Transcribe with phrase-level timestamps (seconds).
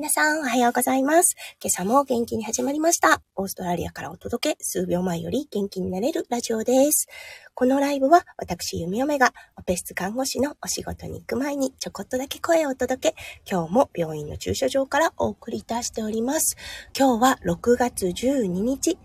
[0.00, 1.36] 皆さん、おはようございます。
[1.62, 3.20] 今朝も元気に始まりました。
[3.36, 7.06] オーストラリアからお届け、数秒前より元気になれるラジオです。
[7.52, 13.14] このライブは、私、弓嫁が、オペ室看護師のお仕事に行く前に、ちょこっとだけ声をお届け、
[13.46, 16.56] 今日も病院の駐車場からお送りいたしております。
[16.98, 18.96] 今日は6月12日、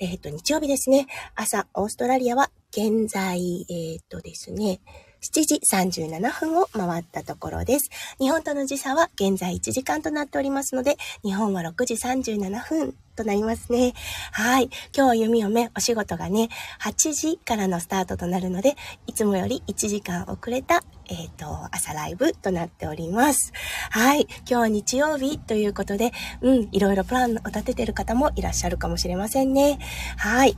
[0.00, 1.06] えっ、ー、と、日曜日ですね。
[1.34, 4.82] 朝、オーストラリアは、現在、えっ、ー、とですね、
[5.22, 7.90] 7時37分を回ったところです。
[8.18, 13.92] 日本との時差は現在1時間となっておりますので、日本は6時37分となりますね。
[14.32, 14.64] はい。
[14.64, 16.48] 今日は弓嫁お仕事がね、
[16.80, 18.74] 8時からのスタートとなるので、
[19.06, 23.52] いつもより1時間遅れた、えっ、ー、と、朝ライブとなっております。
[23.90, 24.22] はい。
[24.22, 26.10] 今日は日曜日ということで、
[26.40, 29.78] うん、いろいろプランを立ててる方もいらっしゃるかもしれませんね。
[30.16, 30.56] はい。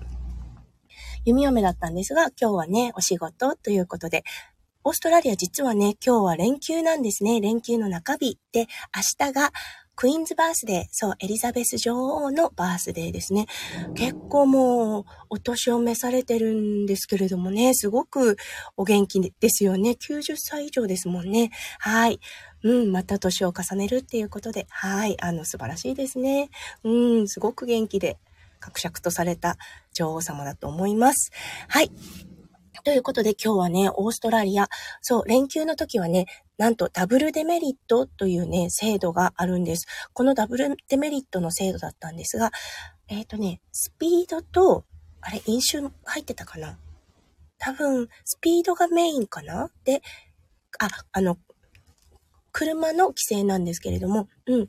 [1.27, 4.25] 弓嫁だったんですが、今日はね、お仕事ということで、
[4.87, 7.41] オーストラリア実はね、今日は連休なんですね。
[7.41, 9.51] 連休の中日で、明日が
[9.97, 13.47] クイーンズバースデー、そう、エリザベス女王のバースデーですね。
[13.95, 18.37] 結構もう、お年を召されてるんですけれどもね、すごく
[18.77, 19.93] お元気ですよね。
[19.93, 21.51] 90歳以上ですもんね。
[21.79, 22.21] はい。
[22.63, 26.51] うん、また年を重ねるっていうことで、はい、あの、素晴らしいですね。
[26.83, 28.19] うん、すごく元気で、
[28.61, 29.57] 格尺とされた
[29.95, 31.31] 女王様だと思います。
[31.69, 31.91] はい。
[32.85, 34.69] ということで今日はね、オーストラリア、
[35.01, 36.27] そう、連休の時はね、
[36.59, 39.87] なんとダブルデメリットというね、制度があるんです。
[40.13, 42.53] このダブルデメリットの制度だったんですが、
[43.09, 44.85] えっ、ー、とね、スピードと、
[45.23, 46.79] あれ、飲酒入ってたかな？
[47.57, 49.71] 多分、スピードがメインかな？
[49.85, 50.03] で、
[50.79, 51.39] あ、あの、
[52.53, 54.69] 車の規制なんですけれども、うん。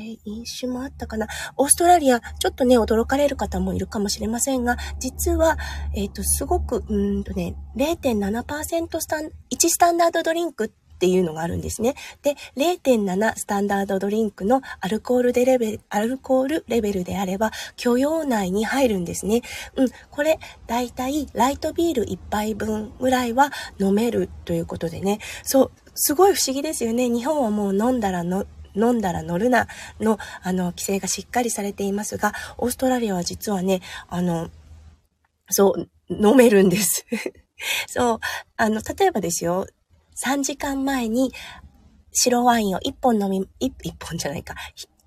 [0.00, 5.58] えー、飲酒もあったかなオーストラリア、ちょっとね、驚かれる方もいるかもしれませんが、実は、
[5.94, 11.94] えっ、ー、と、すごく、うんとね、0.7%スタン、1スタンダードドリンクっていうのがあるんですね。
[12.22, 19.40] で、0.7スタンダードドリンクのアルコールでレベル、アルコールレベルであれば許容内に入るんですね。
[19.76, 25.20] うん、これ、だいたいライトビール1杯分ぐらいは飲めるということでね。
[25.42, 27.08] そう、すごい不思議ですよね。
[27.08, 28.44] 日本はもう飲んだらの、
[28.74, 29.66] 飲んだら乗るな
[30.00, 34.50] の、あの、規制がしっかりされていますが、オーストラリアは実はね、あの、
[35.50, 37.06] そう、飲めるんです。
[37.88, 38.20] そう、
[38.56, 39.66] あの、例えばですよ、
[40.24, 41.32] 3時間前に
[42.12, 44.54] 白ワインを1本飲み、1, 1本じゃないか、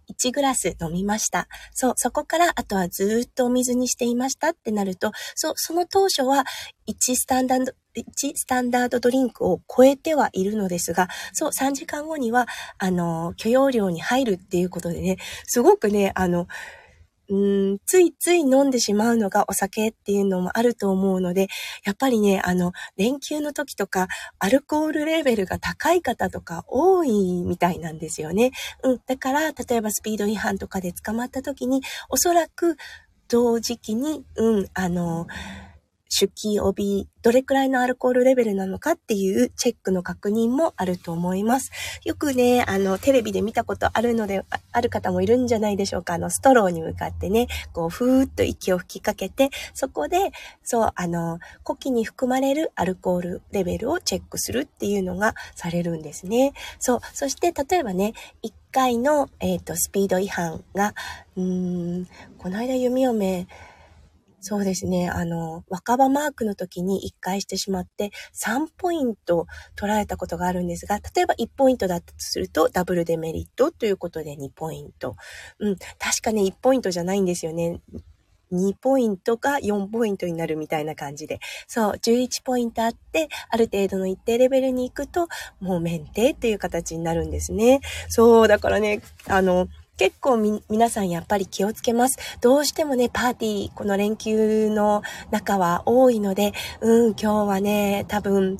[0.09, 1.47] 1グラス飲みました。
[1.73, 6.45] そう、そこからあとはずっとお水にしていましたってなると、そう、その当初は
[6.87, 16.47] 1スタンダード、1スタンダードドリンクを超えてはいるのですが、そう、3時間後には、あの、許容量に入るっていうことでね、すごくね、あの、
[17.29, 17.35] う
[17.73, 21.47] ん、ついつい飲んでしまうのがお酒っていうのもあると思うので、
[21.85, 24.07] やっぱりね、あの、連休の時とか、
[24.39, 28.51] アルコールレベルが高い方とか多いみたいなんですよね。
[28.83, 32.75] うん、だから、例えばスピード違反とかで捕まった時に、おそらく
[33.29, 35.27] 同時期に、うん、あの、
[36.15, 41.71] 出気帯、どれくらいのアルコールレベルなのかっていうチェックの確認もあると思います。
[42.05, 46.13] よくね、あの、テレビで見たことあるので、ある方もいるんじゃないでしょうか。
[46.13, 50.31] あの、ストローに向かってね、こう、ふーっと息を吹きかけて、そこで、
[50.63, 56.53] そう、あの、呼気に含まれるアルコールレベルをチェックするっていうのがされるんですね。
[56.77, 58.13] そう、そして例えばね、
[58.43, 60.93] 1回の、えっ、ー、と、スピード違反が、
[61.35, 62.07] うーん、
[62.37, 63.47] この間弓嫁、
[64.45, 65.09] そうですね。
[65.09, 75.15] あの、若葉マークの時に1回してしまって、3ポイント取られたことがあるんですが、例えば1ポイントだったとすると、ダブルデメリットということで2ポイント。
[75.59, 77.79] うん、確かね、1ポイントじゃないんですよね。
[78.51, 81.39] 2ポイントが4ポイントになるみたいな感じで。
[81.65, 85.29] そう、11ポイントあって、ある程度の一定レベルに行くと、
[85.61, 87.79] もう免停っていう形になるんですね。
[88.09, 92.17] そう、だからね、あの、結構み、皆さんやっぱり気をつけます。
[92.41, 98.57] どうしてもね、パーティー、この連休の中は多いので、うん、今日はね、多分、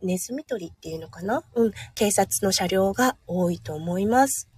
[0.00, 1.42] ネズミ捕りっていうのかな？
[1.54, 4.48] うん、警察の車両が多いと思います。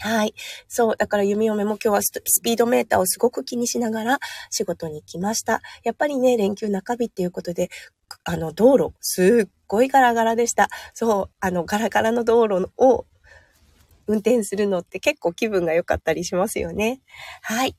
[0.00, 0.34] はい。
[0.66, 0.96] そう。
[0.96, 4.18] だから弓嫁も今日はスピードメーターをすごく気にしながら
[4.50, 5.62] 仕事に来ました。
[5.84, 7.70] やっぱりね、連休中日っていうことで、
[8.24, 10.68] あの、道路、すっごいガラガラでした。
[10.92, 11.30] そう。
[11.40, 13.06] あの、ガラガラの道路を
[14.08, 17.00] 運転するのって結構気分が良かったりしますよね。
[17.42, 17.76] はい。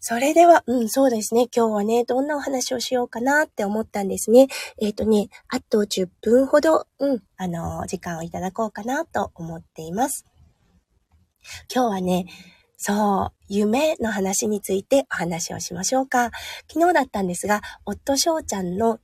[0.00, 1.48] それでは、うん、そうですね。
[1.54, 4.46] 今日はね、どんなお話をしようかなって思ったんですね。
[4.80, 10.24] えっ、ー、とね、あと10分ほど、うん、あの、時間をいただこうかなと思っています。
[11.74, 12.26] 今日はね、
[12.76, 16.30] そう、夢の話についてお話をしましょうか。
[16.72, 19.00] 昨日だったんですが、夫翔ちゃんの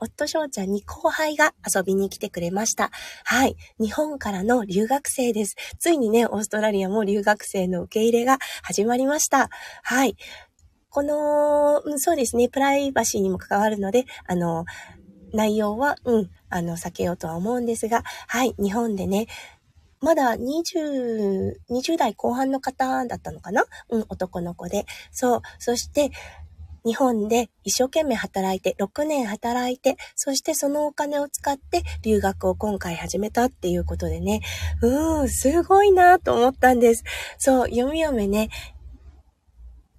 [0.00, 2.90] 夫翔ちゃんに後輩が遊びに来てくれました。
[3.24, 3.56] はい。
[3.78, 5.56] 日本からの留学生です。
[5.78, 9.48] ついにね、オーストラリアも留学生の受け入れが始まりました。
[9.82, 10.16] はい。
[10.88, 14.64] この、うん、そうですね、プライバシーにも関わるので、あの、
[15.32, 19.26] 内容は、うん、あの、避けようとは思うんですが、はい、日本でね、
[20.00, 23.64] まだ20、20代後半の方だったのかな？
[23.88, 24.84] うん、男の子で。
[25.10, 25.42] そう。
[25.58, 26.10] そして、
[26.86, 34.40] 日本で一生懸命働いて、6年働いて、そしてそのお金を使って留学を今回始めたっていうことでね、
[34.82, 37.02] うーん、すごいなと思ったんです。
[37.38, 38.50] そう、読み読めね、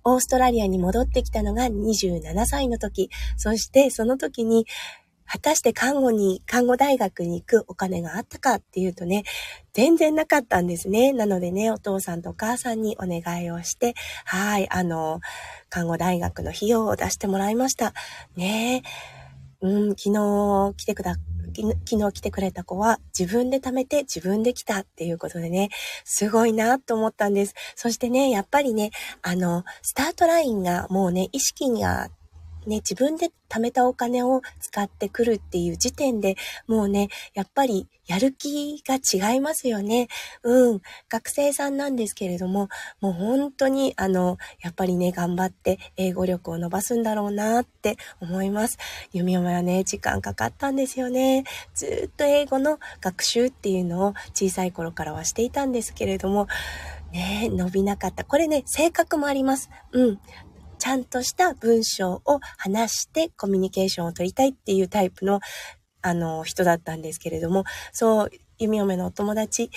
[0.06, 4.66] オーストラリアに戻ってきたのが27歳の時、そしてその時に
[5.28, 9.24] 果たして看護に、看護大学に行くお金があったかっていうとね、
[9.74, 11.14] 全然なかったんですね。
[11.14, 13.94] なのでね、お父さんとお母さんにお願いをして、
[14.26, 15.20] はい、あの、
[15.70, 17.94] 看護大学の費用を出してもらいました。
[18.36, 18.84] ね
[19.62, 21.16] うん、昨日来てくだ、
[21.86, 25.70] 昨日来てくれた子は自分で貯めて自分で来たっていうことでね、
[26.04, 27.56] すごいなと思ったんです。
[27.76, 28.92] そしてね、やっぱりね、
[29.24, 32.10] あの、スタートラインがもうね、意識が
[32.68, 36.36] ね、自分で貯めたお金を使ってくるっていう時点で
[36.68, 40.08] もうね、やっぱりやる気が違いますよね。
[40.44, 40.82] うん。
[41.10, 42.70] 学生さんなんですけれども、
[43.02, 48.78] もう本当にあの、やっぱりね、頑張って英語力を伸ばすんだろうなって思います。
[49.12, 51.44] 弓嫁はね、時間かかったんですよね。
[51.74, 56.48] ずっと英語の学習っていうのを小さい頃からはしていたんですけれども、
[57.12, 58.24] ね伸びなかった。
[58.24, 59.70] これね、性格もあります。
[59.92, 60.20] うん。
[60.80, 65.40] ちゃんとした文章を話してコミュニケーションを取りたいっていうタイプの、
[66.02, 69.72] あの、人だったんですけれども、そう、ゆみおめのお友達、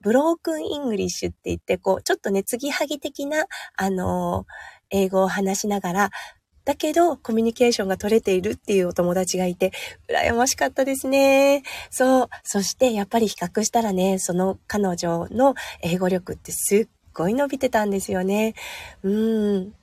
[0.00, 3.46] ブロークンイングリッシュって言って、こう、ちょっとね、継ぎはぎ的な、
[3.76, 4.46] あの、
[4.90, 6.10] 英語を話しながら、
[6.64, 9.72] だけど、コミュニケーションが取れているっていうお友達がいて、
[10.08, 11.62] 羨ましかったですね。
[11.90, 12.28] そう。
[12.44, 18.54] そして、やっぱり比較したらね、その彼女の英語力ってすっごい伸びてたんですよね。
[19.02, 19.74] うーん。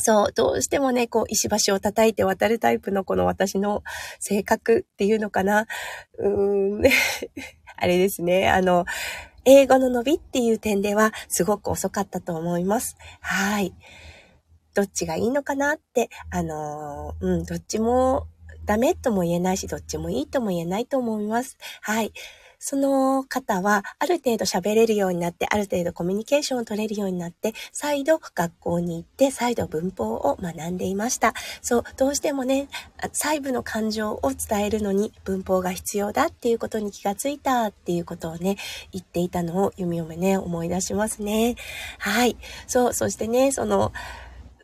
[0.00, 3.82] そう、どうしてもね、こう、石橋を叩いて渡るタイプのこの私の
[4.20, 5.66] 性格っていうのかな。
[6.18, 6.82] うーん、
[7.76, 8.48] あれですね。
[8.48, 8.84] あの、
[9.44, 12.96] 英語の伸びっていう点ではすごく遅かったと思います。
[13.20, 13.74] はい。
[14.74, 18.26] どっちがいいのかなって、あのうん、どっちも
[18.64, 21.56] ダメとも言えないし、どっちもいいとも言えないと思います。
[21.80, 22.12] はい。
[22.58, 31.34] その方はある程度喋れるようになって、ある程度コミュニケーションを取れるようになって、再度学校に行って、再度文法を学んでいました。
[31.62, 32.68] そう、どうしてもね、
[33.12, 38.56] 細部の感情を伝えるのに文法が必要だっていうことに気がついたっていうことをね、
[38.92, 41.56] 言っていたのを弓嫁ね、思い出しますね。
[41.98, 42.36] はい。
[42.66, 43.92] そう、そしてね、その、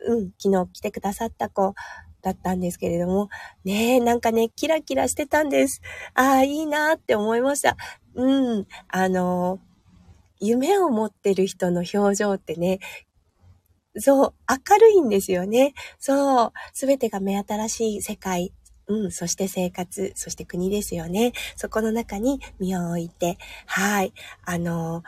[0.07, 1.73] うん、昨日来てくださった子、
[2.25, 3.29] だったんですけれども、
[3.63, 5.81] ねえ、なんかね、キラキラしてたんです。
[6.15, 7.77] ああ、いいなって思いました。
[8.15, 9.59] うん、あの、
[10.39, 12.79] 夢を持ってる人の表情ってね、
[13.97, 15.75] そう、明るいんですよね。
[15.99, 18.51] そう、すべてが目新しい世界、
[18.87, 21.31] うん、そして生活、そして国ですよね。
[21.55, 23.37] そこの中に身を置いて、
[23.67, 24.13] はい、
[24.45, 25.03] あの、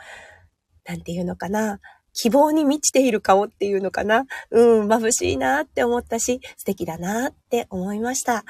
[0.86, 1.80] なんていうのかな。
[2.12, 4.24] 希望に満ちている顔っていうのかな。
[4.50, 8.44] うん、眩しいなって思ったし、素敵だなって思いました。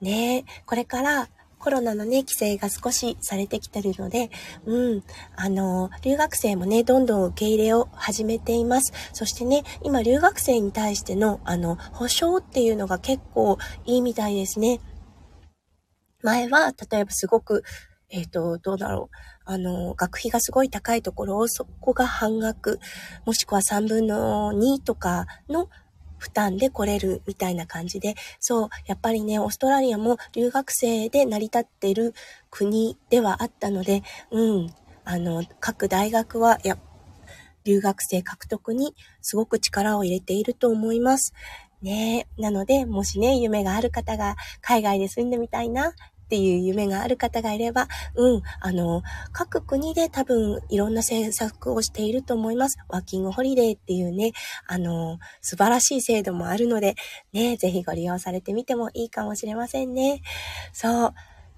[0.00, 1.28] ねこれから
[1.60, 4.30] コロナのね、規制が少しされてきてるので、
[4.64, 5.04] うん、
[5.36, 8.94] あの、留学生もね、どんどん受け入れを始めています。
[9.12, 14.80] そしてね、今留学生に対しての、あの、保証っていうのが結構いいみたいですね。
[16.22, 17.62] 前は、例えばすごく
[18.10, 19.16] えっ、ー、と、どうだろう。
[19.44, 22.80] あの、学費がすごい高いところをそこが半額、
[23.24, 25.68] もしくは3分の2とかの
[26.18, 32.14] 負担で来れるみたいな感じで、そう、やっぱりね、オーストラリアも留学生で成り立ってる
[32.50, 34.74] 国ではあったので、うん、
[35.04, 36.78] あの、各大学は、や、
[37.64, 41.32] 留学生獲得にすごく力を入れていると思います。
[41.82, 45.94] ねなので、もしね、夢がある方が海外で住んでみたいな
[46.30, 52.78] っていう夢がある方がいれば、うん、あの、各国で多分いろんな政策をしていると思います。
[52.88, 54.30] ワーキングホリデーっていうね、
[54.68, 56.94] あの、素晴らしい制度もあるので、
[57.32, 60.22] ね、ぜひご利用されてみてもいいかもしれませんね。
[60.72, 61.14] そう。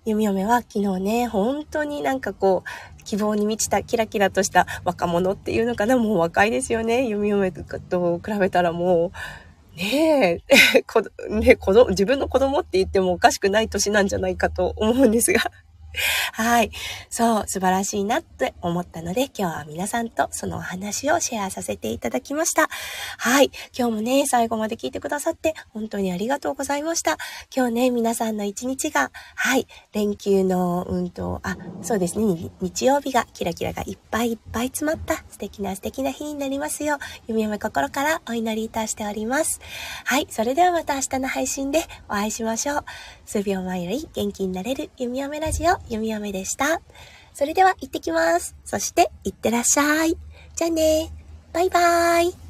[0.07, 7.07] 弓嫁は昨日ね、本当になんかこう、希望に満ちたキラキラとした若者っていうのかな、もう若いですよね。
[7.07, 7.63] 弓嫁と
[8.25, 9.13] 比べたらもう、
[9.77, 15.41] ねえ、 ね子供、自分の子供って言ってもおかしくない年なんじゃないかと思うんですが。
[16.33, 16.71] はい。
[17.11, 22.69] そう、素晴らしいなって思ったので、今日は皆さんとそのお話をシェアさせていただきました。
[23.19, 23.51] はい。
[23.77, 27.19] 今日もね、最後まで聞いてくださって、本当にありがとうございました。
[27.55, 39.61] 今日ね、皆さんの一日が、はい、連休の、うんと、あ、そうですね、日曜日がキラキラがいっぱいいっぱい詰まった素敵な素敵な日になりますよう、弓嫁心からお祈りいたしております。
[40.05, 40.27] はい。
[40.31, 42.85] それではまた明日の配信でお会いしましょう。
[43.27, 46.81] 数秒前より元気になれる弓嫁ラジオ、弓嫁でした。
[47.35, 48.55] それでは行ってきます。
[48.65, 50.17] そして、行ってらっしゃい。
[50.55, 51.11] じゃあね。
[51.53, 52.42] バイバーイ。